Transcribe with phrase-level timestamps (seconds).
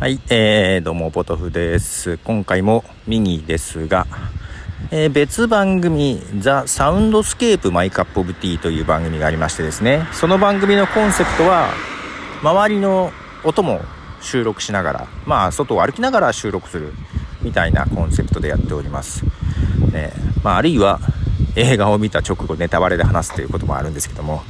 [0.00, 2.18] はい、えー、どうも、ポトフです。
[2.18, 4.06] 今回もミニですが、
[4.92, 11.70] えー、別番組、 The Soundscape My Cup of Tea という番組がありましてですね、その番組のコンセプトは、
[12.44, 13.10] 周りの
[13.42, 13.80] 音も
[14.20, 16.92] 収録しながら、まあ、外を歩きながら収録する
[17.42, 19.24] みたいなコンセプトでやっております。
[19.92, 20.12] ね、
[20.44, 21.00] まあ、あるいは、
[21.56, 24.44] 映画を見た直後ネタバレで話すということもあるんですけども、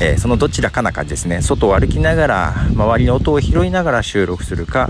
[0.00, 1.42] えー、そのどちらかな感じですね。
[1.42, 4.88] 外を歩きながら周りの音を拾いながら収録するか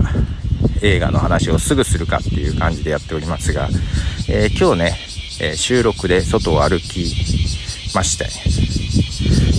[0.81, 3.69] 映画の話をすぐするかっていう感じでやっておりますが、
[4.29, 4.97] えー、今日ね、
[5.41, 7.15] えー、収録で外を歩き
[7.95, 8.27] まして、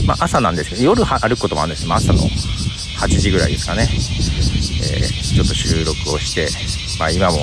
[0.06, 1.83] まあ、朝なんですけど夜歩くこともあるんです。
[1.83, 6.48] けど朝の8時ぐらいですかね、えちょっと収録をして、
[6.98, 7.39] まあ、今も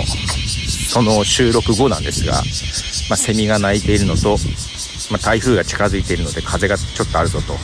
[0.87, 2.33] その収録後なんですが、
[3.09, 4.37] まあ、セミが鳴いているのと、
[5.09, 7.55] まあ、台風が近づいているので風がちょっとあるぞと。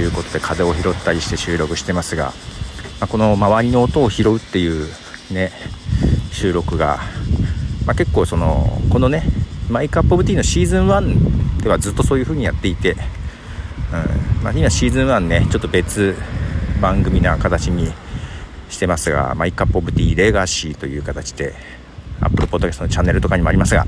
[0.00, 2.32] いうことで風を拾ったりして収録してますが、
[3.00, 4.88] まあ、この周りの音を拾うっていう
[5.30, 5.52] ね
[6.32, 6.98] 収録が、
[7.86, 9.22] まあ、結構そのこのね
[9.68, 12.98] マイクアップオブティーのシーズン1ではずっとそういう風にやっていて、うん
[14.42, 16.16] まあ、今シーズン1ねちょっと別
[16.80, 17.92] 番組な形に
[18.68, 21.54] してますがマイクアップオブティーレガシーという形で
[22.20, 23.86] Apple Podcast のチャンネルとかにもありますが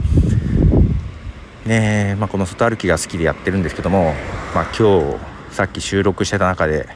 [1.66, 4.14] ねまあ、この外歩きが好きでやってるんですけども、
[4.52, 6.88] まあ、今日さっき収録してた中で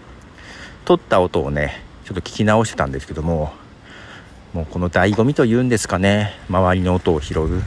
[0.86, 3.52] 撮った音をねちょっと聞き直してたんですけども
[4.54, 7.62] もうこの醍醐味というんですかね周りの音を拾う。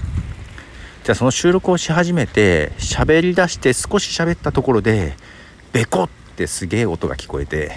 [1.03, 5.15] じゃあその収録をし始めて喋り出して少し喋ったところで
[5.71, 7.71] ベコってすげえ音が聞こえて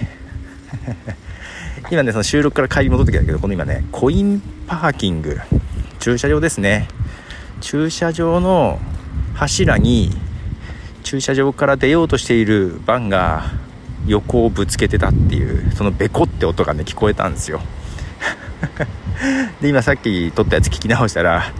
[1.91, 5.39] 今ねその収録から帰り戻ってきたけどこの今ねコインパーキング
[5.99, 6.89] 駐車場ですね。
[7.61, 8.81] 駐車場の
[9.35, 10.11] 柱に
[11.13, 13.51] 駐車場から出ようとしているバンが
[14.07, 17.61] 横をぶつけてたっていうそのベコって音がね聞こえたんですよ。
[19.61, 21.53] で今さっき撮ったやつ聞き直したら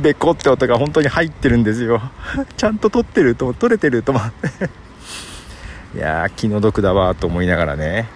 [0.00, 2.00] ベコって音が本当に入ってるんですよ。
[2.56, 4.70] ちゃんと撮ってると撮れてると思って。
[5.94, 8.08] いやー気の毒だわと思いながらね。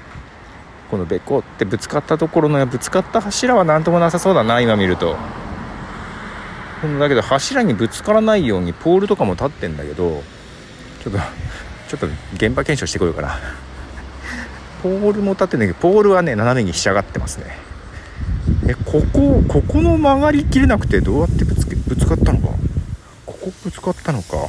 [0.91, 5.19] このベコってぶつかったところのぶつかった柱は何ともなさそうだな今見ると。
[6.99, 10.23] だけど柱にぶつからないようにポールとかも立ってんだけど
[11.07, 11.19] ちょっと
[11.89, 13.39] ちょっと現場検証してこようかな。
[14.83, 17.57] ポールも立ってんだけどポールはね斜めにひしゃがってますね。
[18.69, 22.49] えここここの曲がりきれなくてどうやってぶつけぶつかったのか？
[23.25, 24.49] ここぶつかったのか？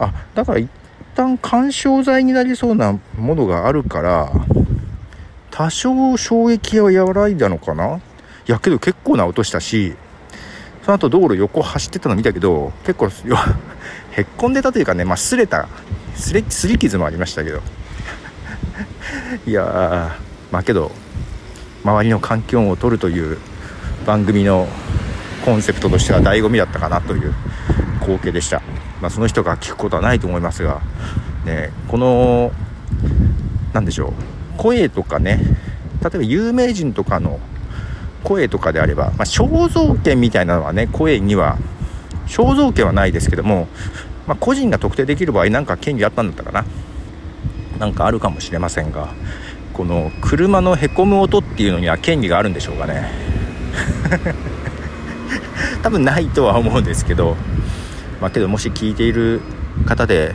[0.00, 0.68] あだから一
[1.14, 4.32] 旦干渉剤になりそうなものがあるから
[5.52, 7.98] 多少衝撃は和らいだのかな？
[7.98, 8.00] い
[8.46, 9.94] やけど結構な音したし
[10.86, 13.08] その後道路横走ってたの見たけど結構
[14.12, 15.66] へっこんでたというかね、まあ、擦れた
[16.14, 17.60] すれすり傷もありましたけど。
[19.44, 20.16] いや
[20.52, 20.92] まあけど
[21.82, 23.38] 周りの環境音を取るという
[24.06, 24.68] 番組の
[25.44, 27.34] コンセプトとしては醍醐味だったかなという
[28.00, 28.62] 光景でした、
[29.00, 30.82] まあ、その人が聞くことはないと思いますが、
[31.44, 32.52] ね、この
[33.72, 34.12] 何でしょう
[34.56, 35.40] 声とかね
[36.00, 37.40] 例えば有名人とかの
[38.24, 41.58] 声とかであれば、まあ、肖像権みたいなのはね声には
[42.26, 43.68] 肖像権はないですけども、
[44.26, 46.64] まあ、個人が特定できる場合なんか権利あったんだったかな。
[47.78, 49.08] なんかあるかもしれませんが
[49.74, 53.10] この車のへこむ音っていうのには権利があるんでしょうかね。
[55.82, 57.36] 多分ないとは思うんですけど
[58.20, 59.42] まあけどもし聞いている
[59.84, 60.34] 方で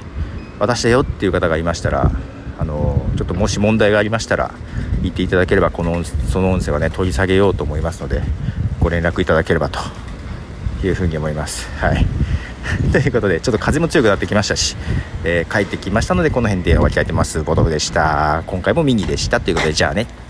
[0.59, 2.12] 私だよっていう方がいましたら
[2.59, 4.52] あのちょっともし問題がありましたら
[5.01, 8.22] 言っていただければこのその音声はね取り下げようと思いますので
[8.79, 9.79] ご連絡いただければと
[10.85, 11.69] いうふうに思います。
[11.78, 12.06] はい。
[12.91, 14.75] ということでちょっと風も強くなってきましたし、
[15.23, 17.41] えー、帰ってきましたのでこの辺で終わりたいと思います。
[17.41, 18.44] ボトフでした。
[18.45, 19.39] 今回もミニでした。
[19.39, 20.20] ということでじゃあね。